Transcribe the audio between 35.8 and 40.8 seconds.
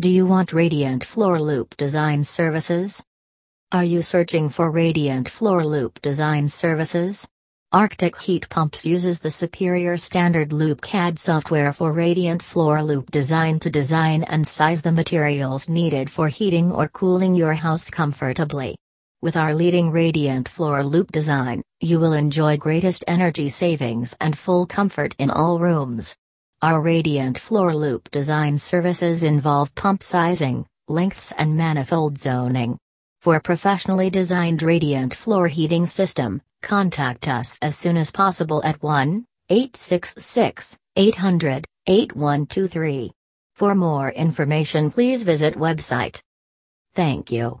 system, contact us as soon as possible at 1 866